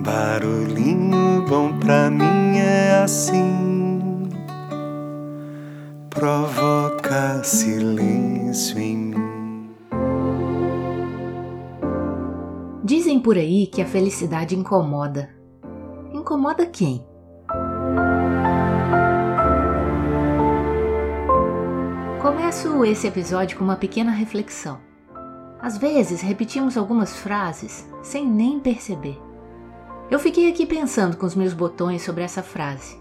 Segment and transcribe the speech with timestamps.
[0.00, 4.28] Barulhinho bom pra mim é assim,
[6.10, 9.70] provoca silêncio em mim.
[12.82, 15.30] Dizem por aí que a felicidade incomoda.
[16.12, 17.06] Incomoda quem?
[22.20, 24.80] Começo esse episódio com uma pequena reflexão.
[25.60, 29.18] Às vezes repetimos algumas frases sem nem perceber.
[30.10, 32.98] Eu fiquei aqui pensando com os meus botões sobre essa frase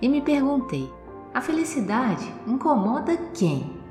[0.00, 0.92] e me perguntei:
[1.32, 3.82] a felicidade incomoda quem?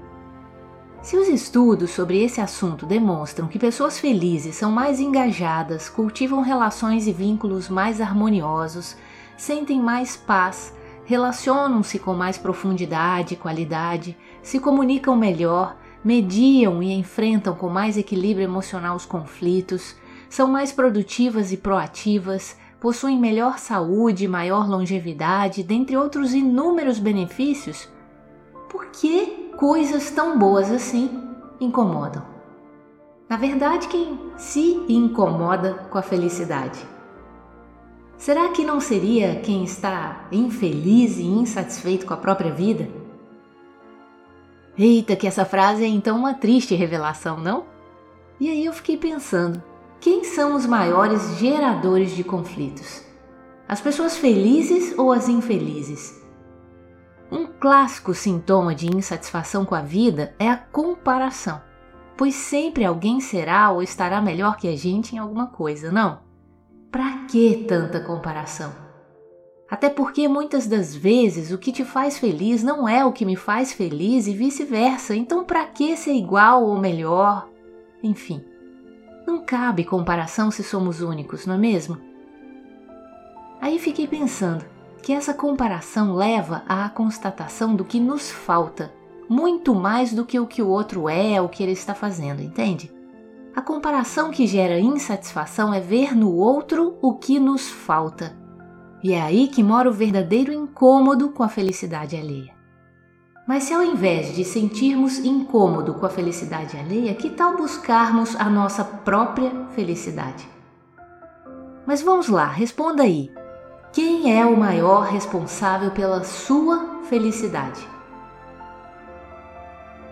[1.01, 7.07] Se os estudos sobre esse assunto demonstram que pessoas felizes são mais engajadas, cultivam relações
[7.07, 8.95] e vínculos mais harmoniosos,
[9.35, 10.73] sentem mais paz,
[11.03, 18.45] relacionam-se com mais profundidade e qualidade, se comunicam melhor, mediam e enfrentam com mais equilíbrio
[18.45, 19.95] emocional os conflitos,
[20.33, 27.87] são mais produtivas e proativas, possuem melhor saúde, maior longevidade, dentre outros inúmeros benefícios,
[28.67, 31.23] por que coisas tão boas assim
[31.61, 32.25] incomodam?
[33.29, 36.79] Na verdade, quem se incomoda com a felicidade?
[38.17, 42.89] Será que não seria quem está infeliz e insatisfeito com a própria vida?
[44.75, 47.65] Eita, que essa frase é então uma triste revelação, não?
[48.39, 49.61] E aí eu fiquei pensando:
[50.03, 53.05] quem são os maiores geradores de conflitos?
[53.65, 56.21] As pessoas felizes ou as infelizes?
[57.31, 61.61] Um clássico sintoma de insatisfação com a vida é a comparação,
[62.17, 66.19] pois sempre alguém será ou estará melhor que a gente em alguma coisa, não?
[66.91, 68.73] Pra que tanta comparação?
[69.71, 73.37] Até porque muitas das vezes o que te faz feliz não é o que me
[73.37, 77.47] faz feliz e vice-versa, então pra que ser igual ou melhor?
[78.03, 78.52] Enfim.
[79.25, 81.97] Não cabe comparação se somos únicos, não é mesmo?
[83.61, 84.65] Aí fiquei pensando
[85.01, 88.93] que essa comparação leva à constatação do que nos falta,
[89.29, 92.91] muito mais do que o que o outro é ou que ele está fazendo, entende?
[93.55, 98.35] A comparação que gera insatisfação é ver no outro o que nos falta.
[99.03, 102.62] E é aí que mora o verdadeiro incômodo com a felicidade alheia.
[103.45, 108.49] Mas se ao invés de sentirmos incômodo com a felicidade alheia, que tal buscarmos a
[108.49, 110.47] nossa própria felicidade?
[111.85, 113.29] Mas vamos lá, responda aí.
[113.91, 117.85] Quem é o maior responsável pela sua felicidade?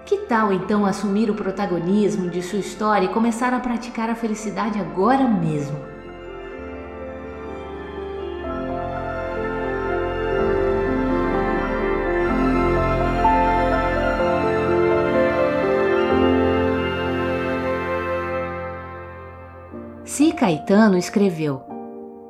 [0.06, 4.78] Que tal então assumir o protagonismo de sua história e começar a praticar a felicidade
[4.78, 5.91] agora mesmo?
[20.41, 21.62] Caetano escreveu: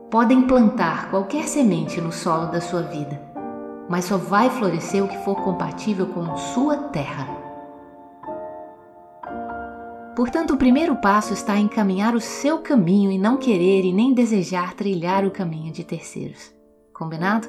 [0.09, 3.17] Podem plantar qualquer semente no solo da sua vida,
[3.87, 7.25] mas só vai florescer o que for compatível com sua terra.
[10.13, 14.13] Portanto, o primeiro passo está em caminhar o seu caminho e não querer e nem
[14.13, 16.53] desejar trilhar o caminho de terceiros.
[16.93, 17.47] Combinado?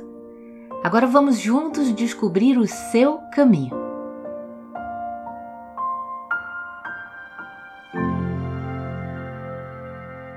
[0.84, 3.81] Agora vamos juntos descobrir o seu caminho.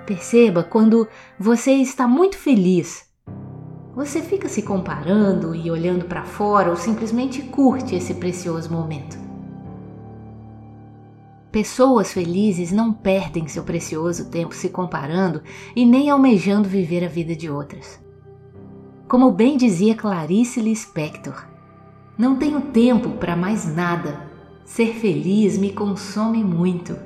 [0.06, 1.08] Perceba quando
[1.40, 3.10] você está muito feliz.
[3.96, 9.18] Você fica se comparando e olhando para fora ou simplesmente curte esse precioso momento.
[11.52, 15.42] Pessoas felizes não perdem seu precioso tempo se comparando
[15.76, 18.00] e nem almejando viver a vida de outras.
[19.08, 21.48] Como bem dizia Clarice Lispector,
[22.18, 24.20] não tenho tempo para mais nada.
[24.66, 26.98] Ser feliz me consome muito.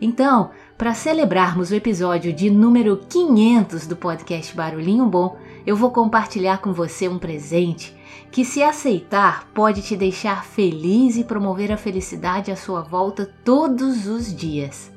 [0.00, 6.58] Então, para celebrarmos o episódio de número 500 do podcast Barulhinho Bom, eu vou compartilhar
[6.58, 7.92] com você um presente
[8.30, 14.06] que, se aceitar, pode te deixar feliz e promover a felicidade à sua volta todos
[14.06, 14.92] os dias.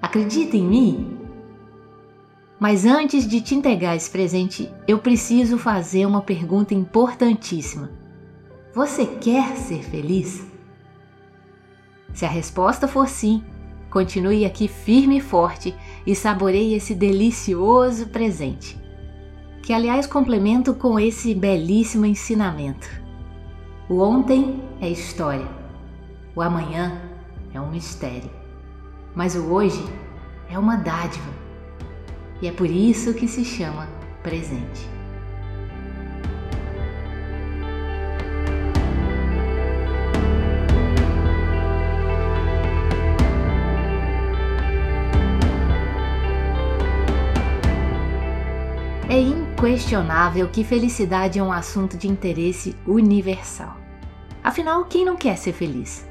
[0.00, 1.18] Acredita em mim?
[2.60, 7.90] Mas antes de te entregar esse presente, eu preciso fazer uma pergunta importantíssima.
[8.72, 10.46] Você quer ser feliz?
[12.12, 13.42] Se a resposta for sim,
[13.94, 15.72] Continue aqui firme e forte
[16.04, 18.76] e saboreie esse delicioso presente.
[19.62, 22.88] Que, aliás, complemento com esse belíssimo ensinamento.
[23.88, 25.46] O ontem é história,
[26.34, 27.00] o amanhã
[27.54, 28.30] é um mistério,
[29.14, 29.84] mas o hoje
[30.50, 31.32] é uma dádiva.
[32.42, 33.88] E é por isso que se chama
[34.24, 34.93] presente.
[49.64, 53.78] Inquestionável que felicidade é um assunto de interesse universal.
[54.42, 56.06] Afinal, quem não quer ser feliz?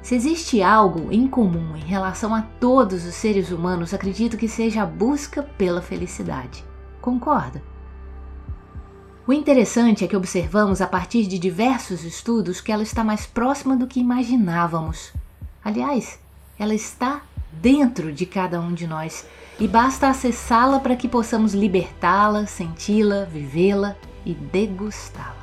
[0.00, 4.82] Se existe algo em comum em relação a todos os seres humanos, acredito que seja
[4.84, 6.64] a busca pela felicidade.
[7.00, 7.60] Concorda?
[9.26, 13.76] O interessante é que observamos a partir de diversos estudos que ela está mais próxima
[13.76, 15.12] do que imaginávamos.
[15.64, 16.20] Aliás,
[16.56, 19.26] ela está dentro de cada um de nós
[19.60, 25.36] e basta acessá-la para que possamos libertá-la, senti-la, vivê-la e degustá-la.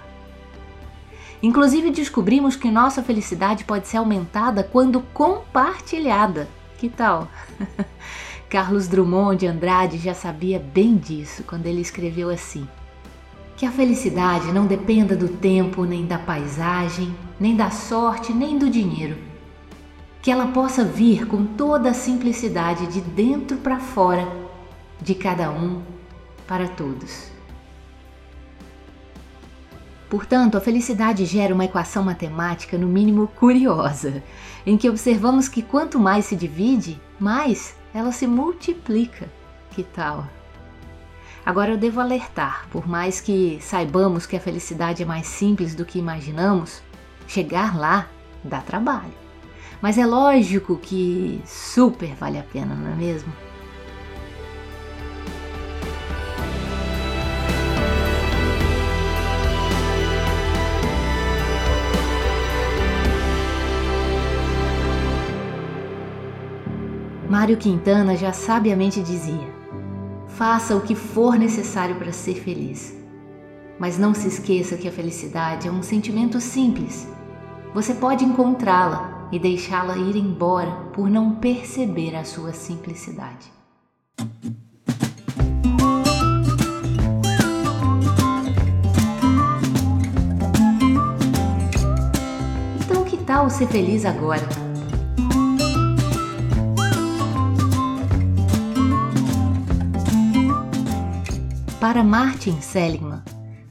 [1.41, 6.47] Inclusive, descobrimos que nossa felicidade pode ser aumentada quando compartilhada.
[6.79, 7.29] Que tal?
[8.49, 12.67] Carlos Drummond de Andrade já sabia bem disso quando ele escreveu assim:
[13.55, 18.67] Que a felicidade não dependa do tempo, nem da paisagem, nem da sorte, nem do
[18.67, 19.26] dinheiro
[20.27, 24.27] que ela possa vir com toda a simplicidade de dentro para fora,
[25.01, 25.81] de cada um
[26.45, 27.31] para todos.
[30.09, 34.21] Portanto, a felicidade gera uma equação matemática no mínimo curiosa,
[34.65, 39.29] em que observamos que quanto mais se divide, mais ela se multiplica.
[39.71, 40.27] Que tal?
[41.45, 45.85] Agora eu devo alertar, por mais que saibamos que a felicidade é mais simples do
[45.85, 46.83] que imaginamos,
[47.29, 48.09] chegar lá
[48.43, 49.26] dá trabalho.
[49.81, 53.31] Mas é lógico que super vale a pena, não é mesmo?
[67.29, 69.47] Mário Quintana já sabiamente dizia:
[70.27, 72.97] faça o que for necessário para ser feliz.
[73.77, 77.07] Mas não se esqueça que a felicidade é um sentimento simples.
[77.75, 83.51] Você pode encontrá-la e deixá-la ir embora por não perceber a sua simplicidade.
[92.79, 94.47] Então, que tal ser feliz agora?
[101.79, 103.21] Para Martin Seligman,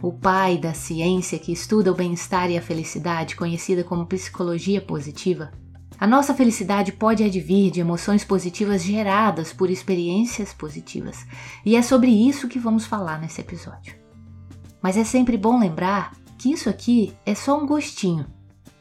[0.07, 5.51] o pai da ciência que estuda o bem-estar e a felicidade, conhecida como psicologia positiva,
[5.99, 11.27] a nossa felicidade pode advir de emoções positivas geradas por experiências positivas,
[11.65, 13.97] e é sobre isso que vamos falar nesse episódio.
[14.81, 18.27] Mas é sempre bom lembrar que isso aqui é só um gostinho,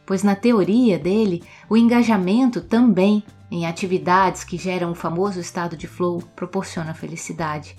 [0.05, 5.87] pois na teoria dele, o engajamento também em atividades que geram o famoso estado de
[5.87, 7.75] flow proporciona felicidade,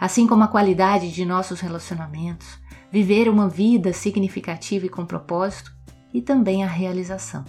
[0.00, 2.58] assim como a qualidade de nossos relacionamentos,
[2.90, 5.72] viver uma vida significativa e com propósito
[6.12, 7.44] e também a realização.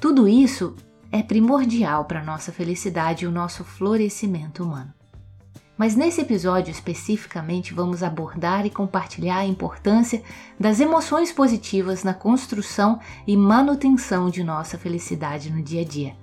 [0.00, 0.74] Tudo isso
[1.12, 4.92] é primordial para nossa felicidade e o nosso florescimento humano.
[5.78, 10.22] Mas nesse episódio especificamente vamos abordar e compartilhar a importância
[10.58, 16.16] das emoções positivas na construção e manutenção de nossa felicidade no dia a dia.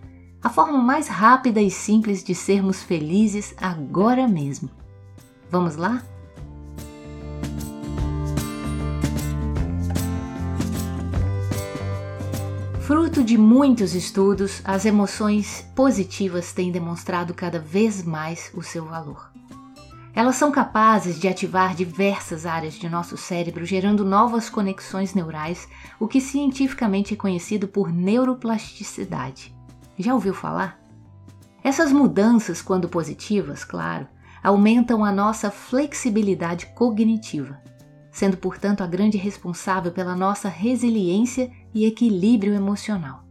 [0.43, 4.69] A forma mais rápida e simples de sermos felizes agora mesmo.
[5.49, 6.03] Vamos lá?
[12.81, 19.29] Fruto de muitos estudos, as emoções positivas têm demonstrado cada vez mais o seu valor.
[20.15, 25.67] Elas são capazes de ativar diversas áreas de nosso cérebro, gerando novas conexões neurais,
[25.99, 29.53] o que cientificamente é conhecido por neuroplasticidade.
[29.99, 30.79] Já ouviu falar?
[31.63, 34.07] Essas mudanças, quando positivas, claro,
[34.43, 37.61] aumentam a nossa flexibilidade cognitiva
[38.17, 43.23] sendo, portanto, a grande responsável pela nossa resiliência e equilíbrio emocional.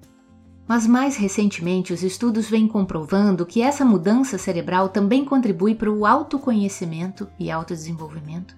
[0.65, 6.07] Mas mais recentemente, os estudos vêm comprovando que essa mudança cerebral também contribui para o
[6.07, 8.57] autoconhecimento e autodesenvolvimento,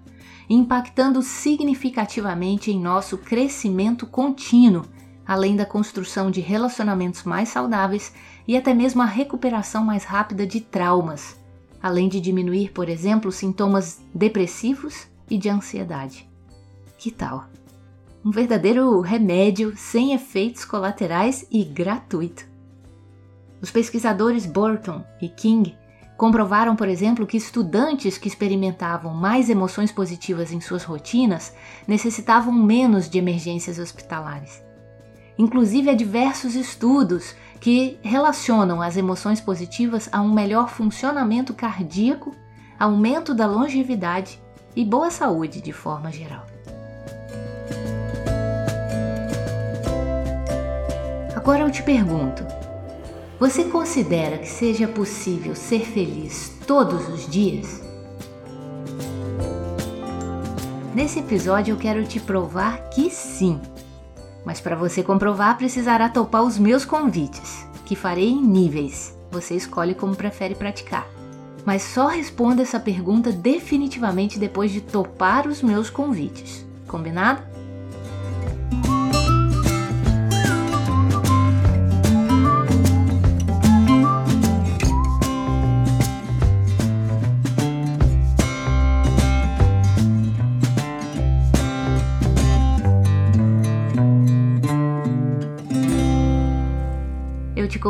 [0.51, 4.85] impactando significativamente em nosso crescimento contínuo,
[5.27, 8.13] além da construção de relacionamentos mais saudáveis
[8.47, 11.38] e até mesmo a recuperação mais rápida de traumas,
[11.83, 16.29] além de diminuir, por exemplo, sintomas depressivos e de ansiedade.
[16.99, 17.47] Que tal?
[18.25, 22.45] Um verdadeiro remédio sem efeitos colaterais e gratuito.
[23.61, 25.77] Os pesquisadores Burton e King
[26.17, 31.55] comprovaram, por exemplo, que estudantes que experimentavam mais emoções positivas em suas rotinas
[31.87, 34.61] necessitavam menos de emergências hospitalares.
[35.39, 42.35] Inclusive, há diversos estudos que relacionam as emoções positivas a um melhor funcionamento cardíaco,
[42.79, 44.41] aumento da longevidade
[44.77, 46.47] e boa saúde de forma geral.
[51.35, 52.45] Agora eu te pergunto:
[53.41, 57.83] você considera que seja possível ser feliz todos os dias?
[60.95, 63.61] Nesse episódio eu quero te provar que sim.
[64.49, 69.15] Mas para você comprovar, precisará topar os meus convites, que farei em níveis.
[69.31, 71.07] Você escolhe como prefere praticar.
[71.67, 76.65] Mas só responda essa pergunta definitivamente depois de topar os meus convites.
[76.87, 77.43] Combinado?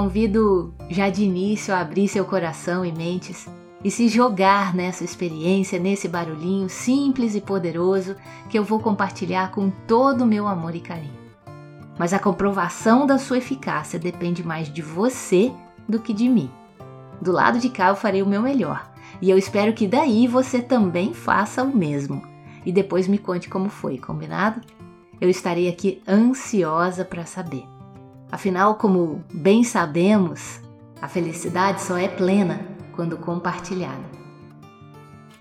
[0.08, 3.46] Convido já de início a abrir seu coração e mentes
[3.84, 8.16] e se jogar nessa experiência, nesse barulhinho simples e poderoso
[8.48, 11.12] que eu vou compartilhar com todo o meu amor e carinho.
[11.98, 15.52] Mas a comprovação da sua eficácia depende mais de você
[15.86, 16.50] do que de mim.
[17.20, 20.62] Do lado de cá eu farei o meu melhor e eu espero que daí você
[20.62, 22.22] também faça o mesmo
[22.64, 24.62] e depois me conte como foi, combinado?
[25.20, 27.66] Eu estarei aqui ansiosa para saber.
[28.30, 30.60] Afinal, como bem sabemos,
[31.00, 32.60] a felicidade só é plena
[32.92, 34.04] quando compartilhada.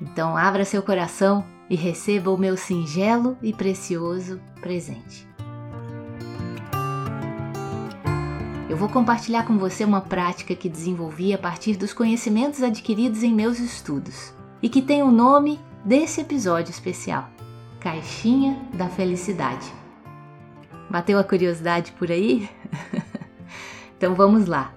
[0.01, 5.27] Então, abra seu coração e receba o meu singelo e precioso presente.
[8.70, 13.34] Eu vou compartilhar com você uma prática que desenvolvi a partir dos conhecimentos adquiridos em
[13.34, 17.29] meus estudos e que tem o nome desse episódio especial:
[17.79, 19.72] Caixinha da Felicidade.
[20.89, 22.50] Bateu a curiosidade por aí?
[23.98, 24.74] então vamos lá.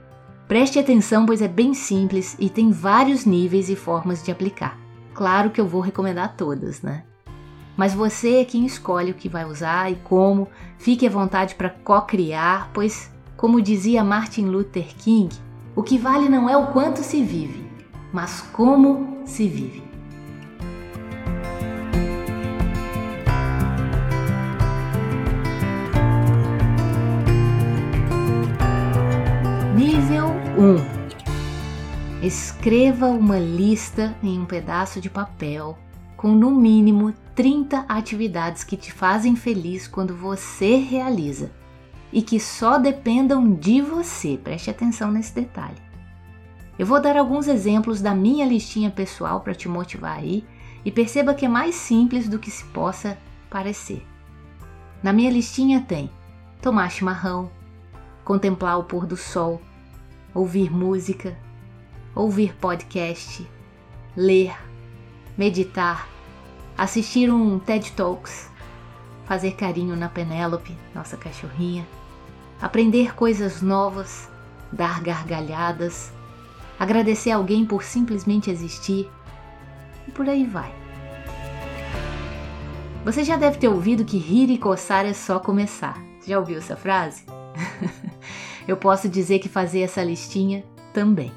[0.49, 4.76] Preste atenção, pois é bem simples e tem vários níveis e formas de aplicar.
[5.14, 7.05] Claro que eu vou recomendar todas, né?
[7.76, 10.49] Mas você é quem escolhe o que vai usar e como.
[10.76, 15.35] Fique à vontade para co-criar, pois, como dizia Martin Luther King,
[15.75, 17.64] o que vale não é o quanto se vive,
[18.12, 19.89] mas como se vive.
[29.81, 30.27] Nível
[32.21, 35.79] 1 Escreva uma lista em um pedaço de papel
[36.19, 41.51] com no mínimo 30 atividades que te fazem feliz quando você realiza
[42.13, 44.37] e que só dependam de você.
[44.37, 45.81] Preste atenção nesse detalhe.
[46.79, 50.45] Eu vou dar alguns exemplos da minha listinha pessoal para te motivar aí
[50.85, 53.17] e perceba que é mais simples do que se possa
[53.49, 54.07] parecer.
[55.03, 56.11] Na minha listinha tem
[56.61, 57.51] tomar chimarrão,
[58.23, 59.59] contemplar o pôr do sol,
[60.35, 61.37] ouvir música,
[62.15, 63.47] ouvir podcast,
[64.17, 64.57] ler,
[65.37, 66.09] meditar,
[66.77, 68.51] assistir um TED Talks,
[69.25, 71.87] fazer carinho na Penélope, nossa cachorrinha,
[72.61, 74.29] aprender coisas novas,
[74.73, 76.13] dar gargalhadas,
[76.79, 79.11] agradecer alguém por simplesmente existir
[80.07, 80.75] e por aí vai.
[83.05, 85.97] Você já deve ter ouvido que rir e coçar é só começar.
[86.27, 87.25] Já ouviu essa frase?
[88.71, 91.33] eu posso dizer que fazer essa listinha também.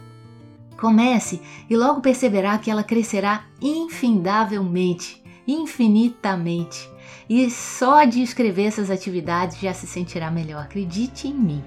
[0.78, 6.90] Comece e logo perceberá que ela crescerá infindavelmente, infinitamente.
[7.30, 11.64] E só de escrever essas atividades já se sentirá melhor, acredite em mim.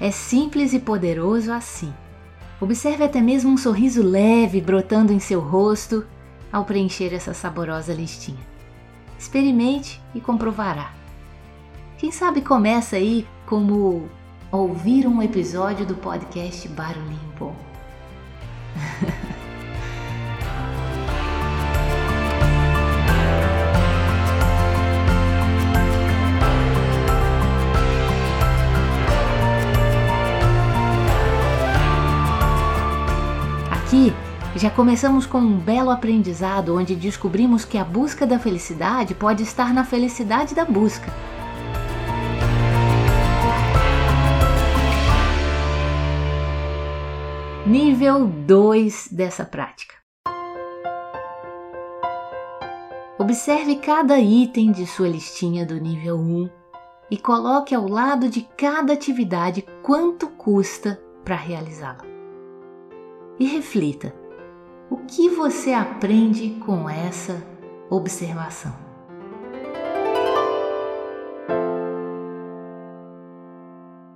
[0.00, 1.92] É simples e poderoso assim.
[2.60, 6.06] Observe até mesmo um sorriso leve brotando em seu rosto
[6.52, 8.46] ao preencher essa saborosa listinha.
[9.18, 10.92] Experimente e comprovará.
[11.96, 14.08] Quem sabe começa aí como
[14.50, 17.54] ouvir um episódio do podcast Barulhinho Bom.
[33.70, 34.14] Aqui
[34.56, 39.74] já começamos com um belo aprendizado onde descobrimos que a busca da felicidade pode estar
[39.74, 41.12] na felicidade da busca.
[47.68, 49.94] Nível 2 dessa prática.
[53.18, 56.48] Observe cada item de sua listinha do nível 1
[57.10, 62.06] e coloque ao lado de cada atividade quanto custa para realizá-la.
[63.38, 64.14] E reflita:
[64.88, 67.36] o que você aprende com essa
[67.90, 68.74] observação?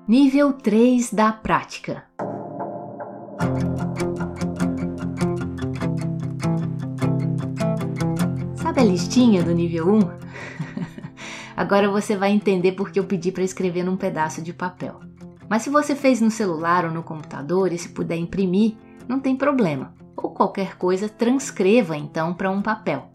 [0.09, 2.07] Nível 3 da prática.
[8.83, 10.01] Sabe a listinha do nível 1?
[11.57, 14.99] Agora você vai entender porque eu pedi para escrever num pedaço de papel.
[15.49, 18.75] Mas se você fez no celular ou no computador e se puder imprimir,
[19.07, 19.95] não tem problema.
[20.17, 23.09] Ou qualquer coisa, transcreva então para um papel.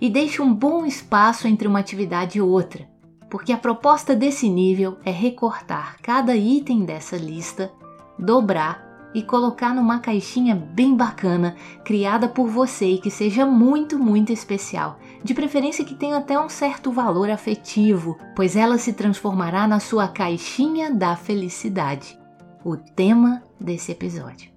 [0.00, 2.88] e deixe um bom espaço entre uma atividade e outra,
[3.30, 7.70] porque a proposta desse nível é recortar cada item dessa lista,
[8.18, 14.32] dobrar e colocar numa caixinha bem bacana, criada por você e que seja muito, muito
[14.32, 14.98] especial.
[15.24, 20.08] De preferência que tenha até um certo valor afetivo, pois ela se transformará na sua
[20.08, 22.18] caixinha da felicidade.
[22.64, 24.50] O tema desse episódio.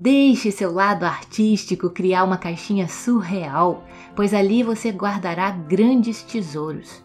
[0.00, 3.84] Deixe seu lado artístico criar uma caixinha surreal,
[4.16, 7.04] pois ali você guardará grandes tesouros.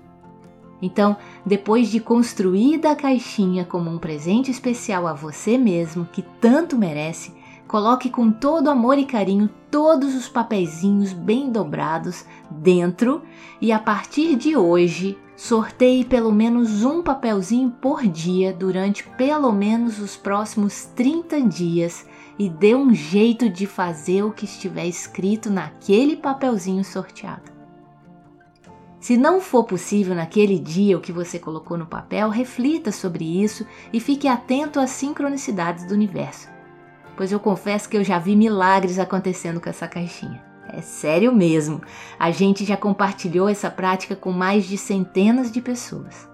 [0.82, 6.77] Então, depois de construída a caixinha como um presente especial a você mesmo, que tanto
[6.77, 7.34] merece,
[7.68, 13.22] coloque com todo amor e carinho todos os papeizinhos bem dobrados dentro
[13.60, 20.00] e a partir de hoje sorteie pelo menos um papelzinho por dia durante pelo menos
[20.00, 22.08] os próximos 30 dias
[22.40, 27.58] e dê um jeito de fazer o que estiver escrito naquele papelzinho sorteado.
[29.00, 33.66] Se não for possível naquele dia o que você colocou no papel, reflita sobre isso
[33.94, 36.57] e fique atento às sincronicidades do universo.
[37.18, 40.40] Pois eu confesso que eu já vi milagres acontecendo com essa caixinha.
[40.72, 41.82] É sério mesmo.
[42.20, 46.30] A gente já compartilhou essa prática com mais de centenas de pessoas.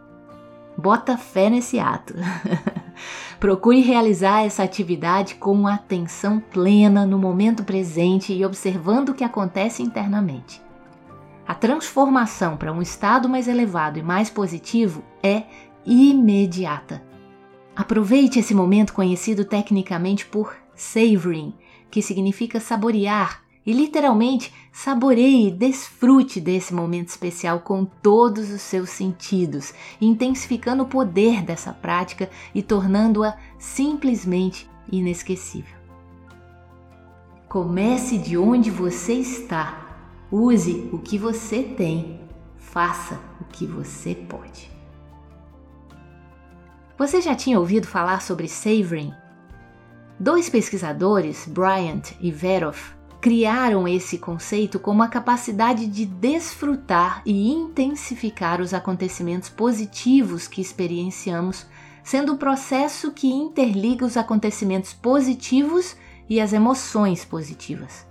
[0.78, 2.14] Bota fé nesse ato.
[3.40, 9.82] Procure realizar essa atividade com atenção plena no momento presente e observando o que acontece
[9.82, 10.62] internamente.
[11.48, 15.44] A transformação para um estado mais elevado e mais positivo é
[15.86, 17.02] imediata.
[17.76, 21.54] Aproveite esse momento conhecido tecnicamente por savoring,
[21.90, 28.90] que significa saborear, e literalmente saboreie e desfrute desse momento especial com todos os seus
[28.90, 35.78] sentidos, intensificando o poder dessa prática e tornando-a simplesmente inesquecível.
[37.48, 39.84] Comece de onde você está
[40.36, 42.20] Use o que você tem,
[42.58, 44.68] faça o que você pode.
[46.98, 49.14] Você já tinha ouvido falar sobre savoring?
[50.24, 58.62] Dois pesquisadores, Bryant e Veroff, criaram esse conceito como a capacidade de desfrutar e intensificar
[58.62, 61.66] os acontecimentos positivos que experienciamos,
[62.06, 65.98] sendo o processo que interliga os acontecimentos positivos
[66.30, 68.08] e as emoções positivas.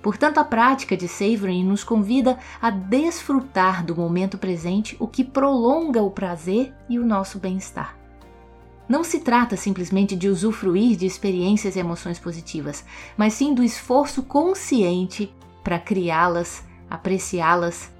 [0.00, 6.00] Portanto, a prática de savoring nos convida a desfrutar do momento presente, o que prolonga
[6.00, 8.03] o prazer e o nosso bem-estar.
[8.88, 12.84] Não se trata simplesmente de usufruir de experiências e emoções positivas,
[13.16, 17.90] mas sim do esforço consciente para criá-las, apreciá-las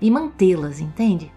[0.00, 1.32] e mantê-las, entende?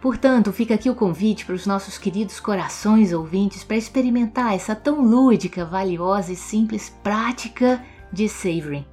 [0.00, 5.00] Portanto, fica aqui o convite para os nossos queridos corações ouvintes para experimentar essa tão
[5.00, 8.91] lúdica, valiosa e simples prática de savoring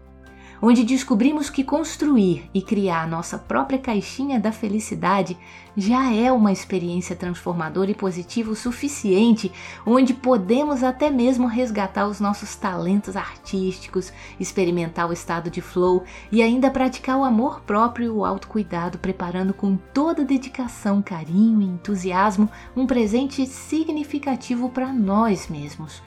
[0.62, 5.38] onde descobrimos que construir e criar nossa própria caixinha da felicidade
[5.76, 9.52] já é uma experiência transformadora e positiva o suficiente,
[9.86, 16.42] onde podemos até mesmo resgatar os nossos talentos artísticos, experimentar o estado de flow e
[16.42, 22.50] ainda praticar o amor próprio e o autocuidado, preparando com toda dedicação, carinho e entusiasmo
[22.76, 26.02] um presente significativo para nós mesmos,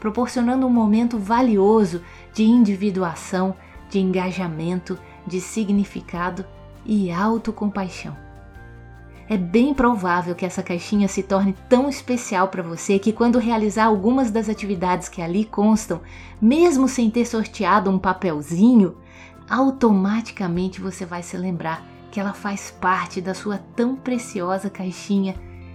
[0.00, 3.54] proporcionando um momento valioso de individuação
[3.88, 6.44] de engajamento, de significado
[6.84, 8.16] e autocompaixão.
[9.28, 13.84] É bem provável que essa caixinha se torne tão especial para você que, quando realizar
[13.84, 16.00] algumas das atividades que ali constam,
[16.40, 18.96] mesmo sem ter sorteado um papelzinho,
[19.48, 25.34] automaticamente você vai se lembrar que ela faz parte da sua tão preciosa caixinha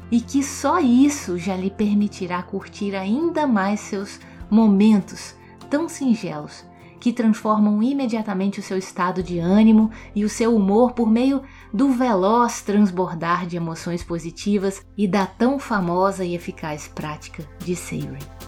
[0.10, 5.36] e que só isso já lhe permitirá curtir ainda mais seus momentos
[5.70, 6.66] tão singelos
[7.04, 11.90] que transformam imediatamente o seu estado de ânimo e o seu humor por meio do
[11.90, 18.43] veloz transbordar de emoções positivas e da tão famosa e eficaz prática de savoring.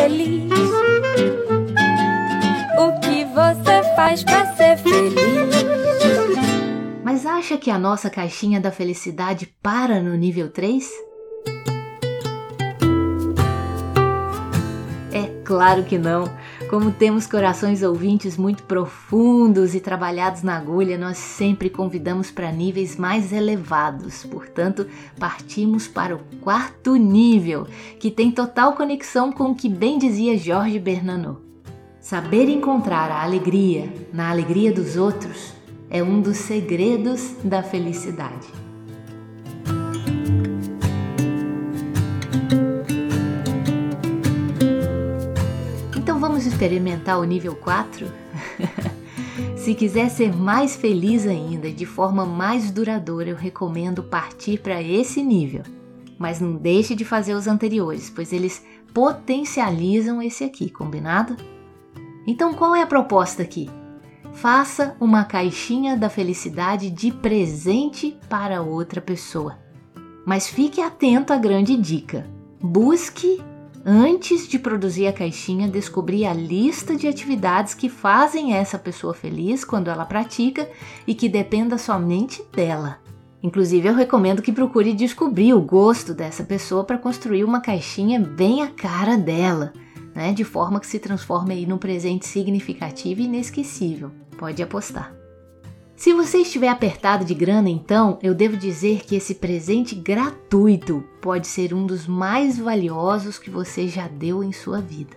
[0.00, 0.50] feliz?
[2.78, 5.54] O que você faz para ser feliz?
[7.04, 10.88] Mas acha que a nossa caixinha da felicidade para no nível 3?
[15.12, 16.24] É claro que não.
[16.70, 22.96] Como temos corações ouvintes muito profundos e trabalhados na agulha, nós sempre convidamos para níveis
[22.96, 24.24] mais elevados.
[24.26, 24.86] Portanto,
[25.18, 27.66] partimos para o quarto nível,
[27.98, 31.40] que tem total conexão com o que bem dizia Jorge Bernanou.
[32.00, 35.52] Saber encontrar a alegria na alegria dos outros
[35.90, 38.46] é um dos segredos da felicidade.
[46.60, 48.06] Experimentar o nível 4?
[49.56, 55.22] Se quiser ser mais feliz ainda de forma mais duradoura, eu recomendo partir para esse
[55.22, 55.62] nível.
[56.18, 61.34] Mas não deixe de fazer os anteriores, pois eles potencializam esse aqui, combinado?
[62.26, 63.70] Então qual é a proposta aqui?
[64.34, 69.58] Faça uma caixinha da felicidade de presente para outra pessoa.
[70.26, 72.26] Mas fique atento à grande dica.
[72.60, 73.42] Busque
[73.84, 79.64] Antes de produzir a caixinha, descobri a lista de atividades que fazem essa pessoa feliz
[79.64, 80.68] quando ela pratica
[81.06, 82.98] e que dependa somente dela.
[83.42, 88.62] Inclusive, eu recomendo que procure descobrir o gosto dessa pessoa para construir uma caixinha bem
[88.62, 89.72] a cara dela,
[90.14, 90.32] né?
[90.34, 94.10] de forma que se transforme aí num presente significativo e inesquecível.
[94.36, 95.19] Pode apostar.
[96.00, 101.46] Se você estiver apertado de grana, então, eu devo dizer que esse presente gratuito pode
[101.46, 105.14] ser um dos mais valiosos que você já deu em sua vida.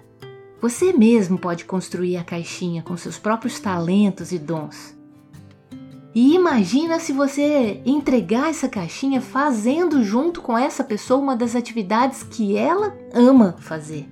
[0.61, 4.93] Você mesmo pode construir a caixinha com seus próprios talentos e dons.
[6.13, 12.23] E imagina se você entregar essa caixinha fazendo junto com essa pessoa uma das atividades
[12.23, 14.05] que ela ama fazer.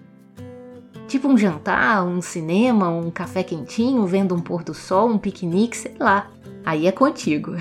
[1.05, 5.75] Tipo um jantar, um cinema, um café quentinho, vendo um pôr do sol, um piquenique,
[5.75, 6.31] sei lá.
[6.65, 7.55] Aí é contigo.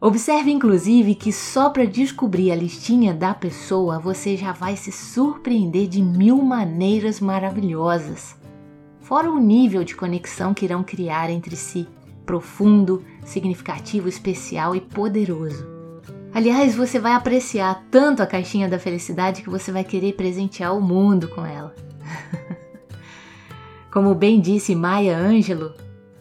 [0.00, 5.88] Observe inclusive que só para descobrir a listinha da pessoa você já vai se surpreender
[5.88, 8.36] de mil maneiras maravilhosas.
[9.00, 11.88] Fora o nível de conexão que irão criar entre si,
[12.26, 15.66] profundo, significativo, especial e poderoso.
[16.34, 20.82] Aliás, você vai apreciar tanto a caixinha da felicidade que você vai querer presentear o
[20.82, 21.74] mundo com ela.
[23.90, 25.72] Como bem disse Maya Angelou,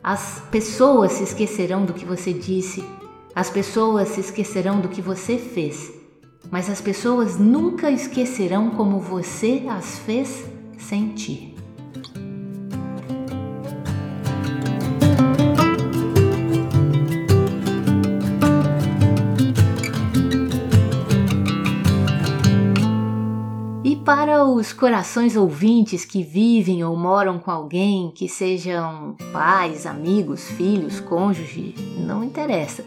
[0.08, 2.88] as pessoas se esquecerão do que você disse,
[3.34, 5.92] as pessoas se esquecerão do que você fez,
[6.52, 10.46] mas as pessoas nunca esquecerão como você as fez
[10.78, 11.55] sentir.
[24.56, 31.76] Os corações ouvintes que vivem ou moram com alguém, que sejam pais, amigos, filhos, cônjuge,
[31.98, 32.86] não interessa.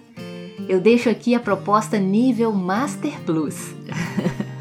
[0.67, 3.75] Eu deixo aqui a proposta nível Master Plus.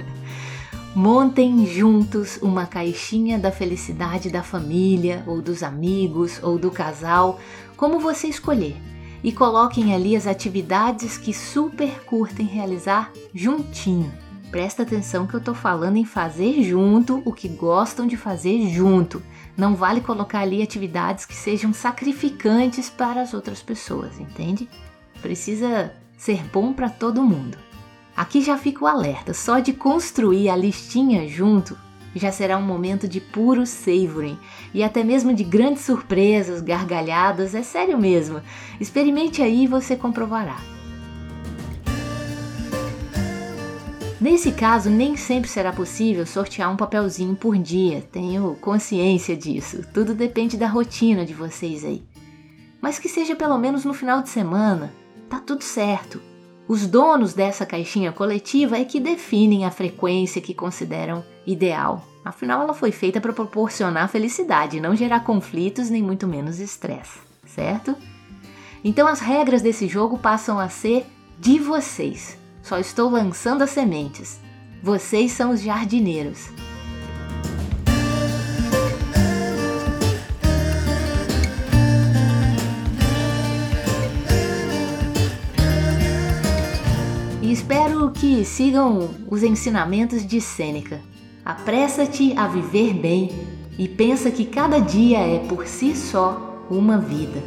[0.94, 7.40] Montem juntos uma caixinha da felicidade da família, ou dos amigos, ou do casal,
[7.78, 8.76] como você escolher,
[9.24, 15.54] e coloquem ali as atividades que super curtem realizar juntinho Presta atenção que eu tô
[15.54, 19.22] falando em fazer junto o que gostam de fazer junto.
[19.58, 24.70] Não vale colocar ali atividades que sejam sacrificantes para as outras pessoas, entende?
[25.22, 27.58] Precisa ser bom para todo mundo.
[28.16, 31.78] Aqui já fica o alerta, só de construir a listinha junto
[32.18, 34.38] já será um momento de puro savoring
[34.74, 38.42] e até mesmo de grandes surpresas, gargalhadas, é sério mesmo.
[38.80, 40.58] Experimente aí e você comprovará.
[44.20, 49.86] Nesse caso, nem sempre será possível sortear um papelzinho por dia, tenho consciência disso.
[49.94, 52.04] Tudo depende da rotina de vocês aí.
[52.82, 54.92] Mas que seja pelo menos no final de semana,
[55.30, 56.20] tá tudo certo.
[56.68, 62.04] Os donos dessa caixinha coletiva é que definem a frequência que consideram ideal.
[62.26, 67.96] Afinal, ela foi feita para proporcionar felicidade, não gerar conflitos nem muito menos estresse, certo?
[68.84, 71.06] Então as regras desse jogo passam a ser
[71.40, 72.38] de vocês.
[72.68, 74.42] Só estou lançando as sementes.
[74.84, 76.50] Vocês são os jardineiros.
[87.42, 91.00] E espero que sigam os ensinamentos de Sêneca.
[91.46, 93.32] Apressa-te a viver bem
[93.80, 97.42] e pensa que cada dia é por si só uma vida.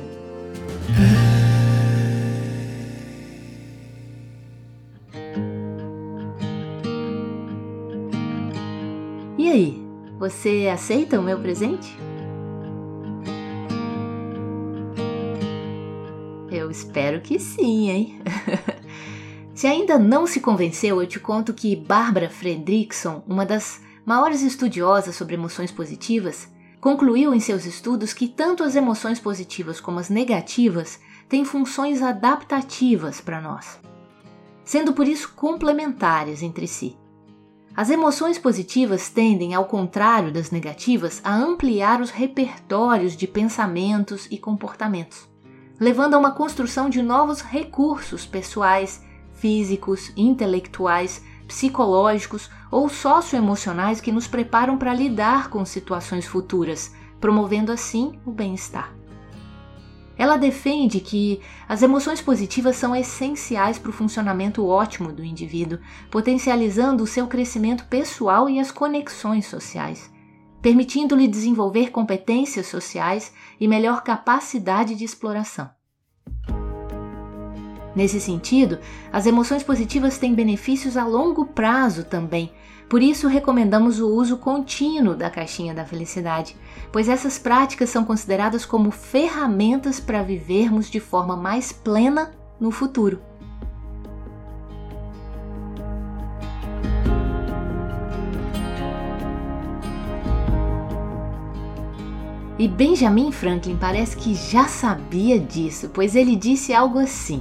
[10.20, 11.96] Você aceita o meu presente?
[16.50, 18.22] Eu espero que sim, hein?
[19.54, 25.14] se ainda não se convenceu, eu te conto que Barbara Fredrickson, uma das maiores estudiosas
[25.14, 26.52] sobre emoções positivas,
[26.82, 33.22] concluiu em seus estudos que tanto as emoções positivas como as negativas têm funções adaptativas
[33.22, 33.80] para nós,
[34.64, 36.99] sendo por isso complementares entre si.
[37.80, 44.36] As emoções positivas tendem, ao contrário das negativas, a ampliar os repertórios de pensamentos e
[44.36, 45.26] comportamentos,
[45.80, 54.26] levando a uma construção de novos recursos pessoais, físicos, intelectuais, psicológicos ou socioemocionais que nos
[54.26, 58.99] preparam para lidar com situações futuras, promovendo assim o bem-estar.
[60.20, 65.78] Ela defende que as emoções positivas são essenciais para o funcionamento ótimo do indivíduo,
[66.10, 70.12] potencializando o seu crescimento pessoal e as conexões sociais,
[70.60, 75.70] permitindo-lhe desenvolver competências sociais e melhor capacidade de exploração.
[77.96, 78.78] Nesse sentido,
[79.10, 82.52] as emoções positivas têm benefícios a longo prazo também,
[82.90, 86.56] por isso, recomendamos o uso contínuo da caixinha da felicidade,
[86.90, 93.20] pois essas práticas são consideradas como ferramentas para vivermos de forma mais plena no futuro.
[102.58, 107.40] E Benjamin Franklin parece que já sabia disso, pois ele disse algo assim: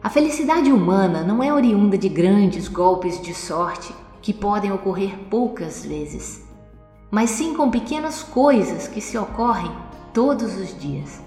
[0.00, 3.92] A felicidade humana não é oriunda de grandes golpes de sorte
[4.28, 6.42] que podem ocorrer poucas vezes,
[7.10, 9.72] mas sim com pequenas coisas que se ocorrem
[10.12, 11.18] todos os dias.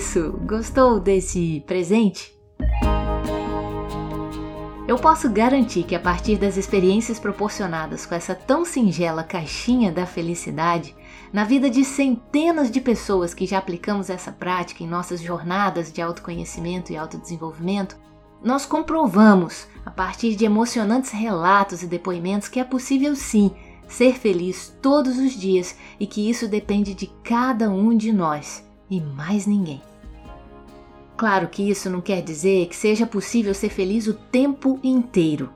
[0.00, 0.32] Isso.
[0.46, 2.34] Gostou desse presente?
[4.88, 10.06] Eu posso garantir que a partir das experiências proporcionadas com essa tão singela caixinha da
[10.06, 10.96] felicidade,
[11.30, 16.00] na vida de centenas de pessoas que já aplicamos essa prática em nossas jornadas de
[16.00, 17.94] autoconhecimento e autodesenvolvimento,
[18.42, 23.50] nós comprovamos, a partir de emocionantes relatos e depoimentos, que é possível sim
[23.86, 29.00] ser feliz todos os dias e que isso depende de cada um de nós e
[29.00, 29.89] mais ninguém.
[31.20, 35.50] Claro que isso não quer dizer que seja possível ser feliz o tempo inteiro,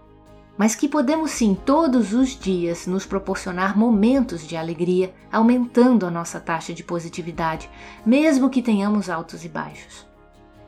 [0.59, 6.39] mas que podemos sim todos os dias nos proporcionar momentos de alegria, aumentando a nossa
[6.39, 7.71] taxa de positividade,
[8.05, 10.07] mesmo que tenhamos altos e baixos.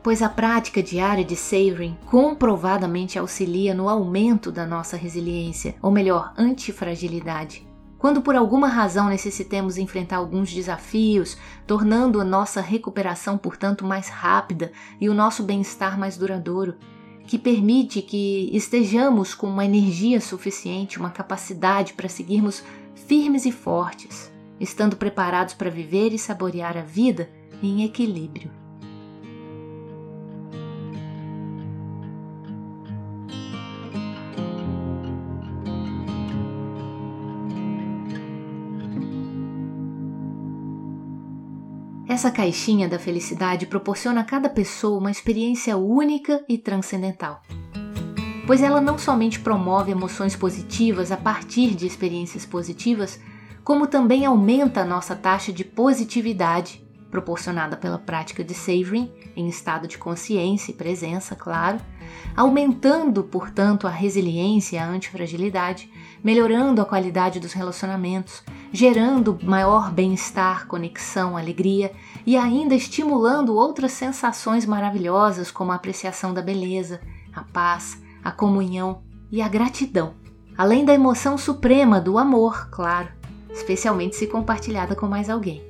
[0.01, 6.33] Pois a prática diária de savoring comprovadamente auxilia no aumento da nossa resiliência, ou melhor,
[6.35, 7.66] antifragilidade,
[7.97, 14.71] quando por alguma razão necessitemos enfrentar alguns desafios, tornando a nossa recuperação, portanto, mais rápida
[15.01, 16.75] e o nosso bem-estar mais duradouro,
[17.25, 22.63] que permite que estejamos com uma energia suficiente, uma capacidade para seguirmos
[22.95, 27.29] firmes e fortes, estando preparados para viver e saborear a vida
[27.61, 28.66] em equilíbrio.
[42.17, 47.43] Essa caixinha da felicidade proporciona a cada pessoa uma experiência única e transcendental.
[48.47, 53.19] Pois ela não somente promove emoções positivas a partir de experiências positivas,
[53.63, 59.87] como também aumenta a nossa taxa de positividade, proporcionada pela prática de savoring em estado
[59.87, 61.79] de consciência e presença, claro,
[62.35, 65.87] aumentando, portanto, a resiliência e a antifragilidade,
[66.23, 71.91] melhorando a qualidade dos relacionamentos, gerando maior bem-estar, conexão, alegria
[72.25, 77.01] e ainda estimulando outras sensações maravilhosas como a apreciação da beleza,
[77.33, 79.01] a paz, a comunhão
[79.31, 80.13] e a gratidão,
[80.57, 83.09] além da emoção suprema do amor, claro,
[83.51, 85.63] especialmente se compartilhada com mais alguém.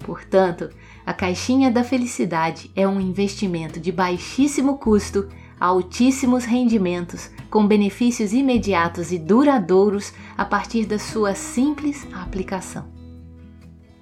[0.00, 0.68] Portanto,
[1.06, 9.12] a caixinha da felicidade é um investimento de baixíssimo custo, altíssimos rendimentos, com benefícios imediatos
[9.12, 12.86] e duradouros a partir da sua simples aplicação.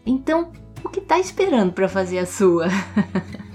[0.04, 0.50] Então,
[0.82, 2.66] o que está esperando para fazer a sua?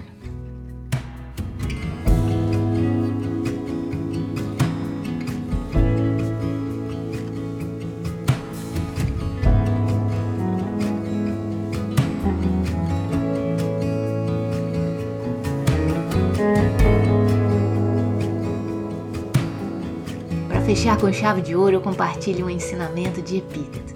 [20.68, 23.94] fechar com chave de ouro, eu compartilho um ensinamento de Epíteto.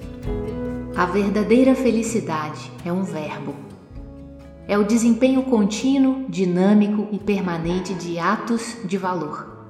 [0.96, 3.54] A verdadeira felicidade é um verbo.
[4.66, 9.66] É o desempenho contínuo, dinâmico e permanente de atos de valor.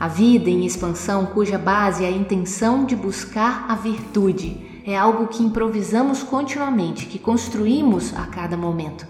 [0.00, 5.26] A vida em expansão, cuja base é a intenção de buscar a virtude, é algo
[5.26, 9.06] que improvisamos continuamente, que construímos a cada momento.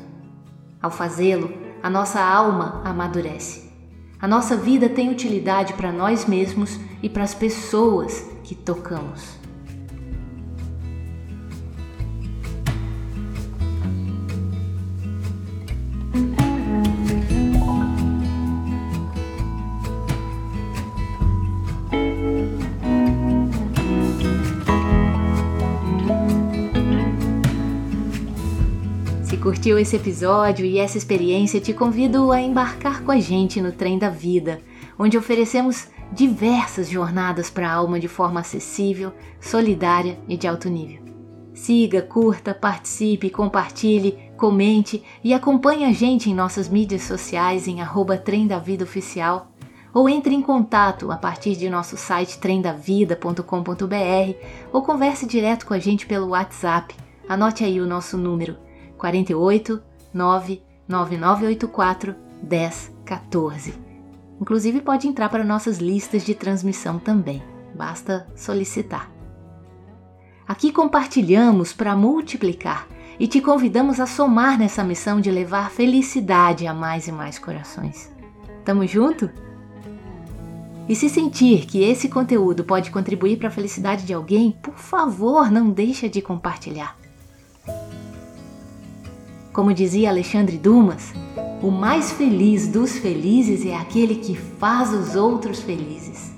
[0.83, 3.66] Ao fazê-lo, a nossa alma amadurece.
[4.21, 9.46] A nossa vida tem utilidade para nós mesmos e para as pessoas que tocamos.
[29.47, 33.97] Curtiu esse episódio e essa experiência, te convido a embarcar com a gente no trem
[33.97, 34.61] da vida,
[34.99, 41.01] onde oferecemos diversas jornadas para a alma de forma acessível, solidária e de alto nível.
[41.55, 48.19] Siga, curta, participe, compartilhe, comente e acompanhe a gente em nossas mídias sociais em arroba
[48.19, 49.53] Trem da Vida Oficial
[49.95, 53.45] ou entre em contato a partir de nosso site tremdavida.com.br
[54.73, 56.97] ou converse direto com a gente pelo WhatsApp.
[57.29, 58.66] Anote aí o nosso número
[58.97, 59.83] 48
[60.13, 63.75] 99984 1014.
[64.41, 67.43] Inclusive pode entrar para nossas listas de transmissão também,
[67.75, 69.11] basta solicitar.
[70.47, 72.87] Aqui compartilhamos para multiplicar
[73.19, 78.13] e te convidamos a somar nessa missão de levar felicidade a mais e mais corações.
[78.65, 79.31] Tamo junto?
[80.89, 85.51] E se sentir que esse conteúdo pode contribuir para a felicidade de alguém, por favor,
[85.51, 86.97] não deixa de compartilhar.
[89.57, 91.15] Como dizia Alexandre Dumas,
[91.63, 96.31] o mais feliz dos felizes é aquele que faz os outros felizes.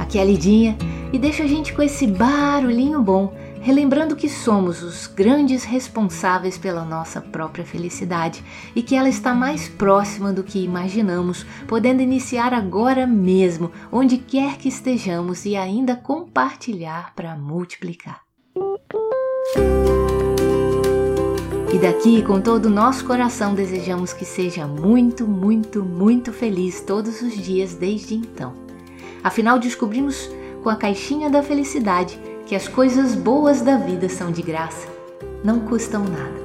[0.00, 0.76] Aqui é a Lidinha
[1.12, 6.84] e deixa a gente com esse barulhinho bom relembrando que somos os grandes responsáveis pela
[6.84, 8.44] nossa própria felicidade
[8.76, 14.58] e que ela está mais próxima do que imaginamos, podendo iniciar agora mesmo, onde quer
[14.58, 18.20] que estejamos e ainda compartilhar para multiplicar.
[21.72, 27.22] E daqui, com todo o nosso coração, desejamos que seja muito, muito, muito feliz todos
[27.22, 28.52] os dias desde então.
[29.22, 30.28] Afinal, descobrimos
[30.62, 34.86] com a caixinha da felicidade que as coisas boas da vida são de graça,
[35.42, 36.44] não custam nada.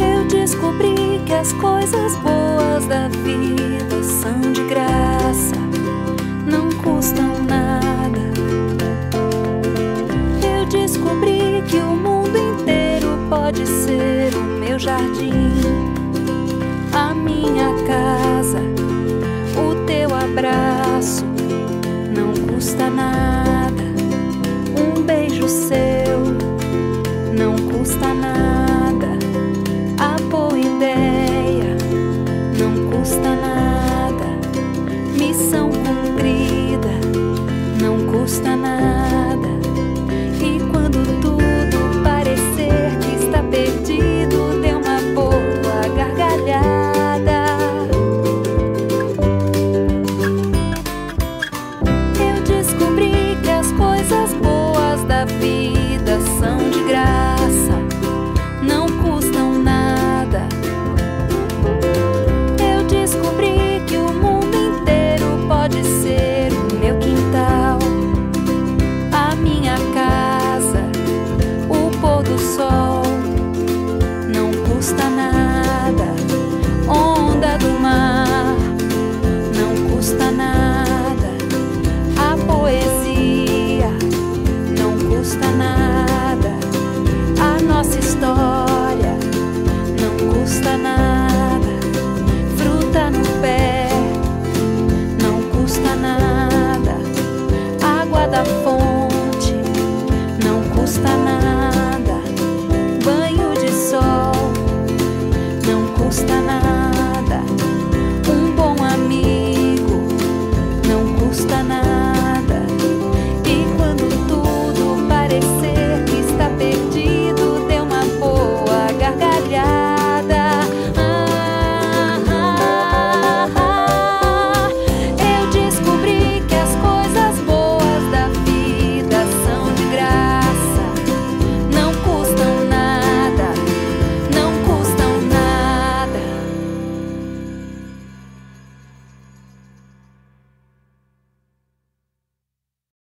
[0.00, 5.56] Eu descobri que as coisas boas da vida são de graça,
[6.46, 8.18] não custam nada.
[10.42, 15.52] Eu descobri que o mundo inteiro pode ser o meu jardim,
[16.94, 18.27] a minha casa,
[22.90, 23.82] nada.
[24.76, 26.20] Um beijo seu
[27.36, 29.08] não custa nada.
[29.98, 31.76] A boa ideia
[32.58, 34.26] não custa nada.
[35.18, 36.90] Missão cumprida
[37.80, 39.17] não custa nada.